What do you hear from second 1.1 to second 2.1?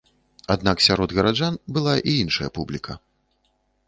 гараджан была